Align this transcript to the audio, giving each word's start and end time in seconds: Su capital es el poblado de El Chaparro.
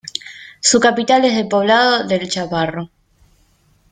Su 0.61 0.79
capital 0.79 1.25
es 1.25 1.37
el 1.37 1.47
poblado 1.47 2.07
de 2.07 2.15
El 2.15 2.27
Chaparro. 2.27 2.89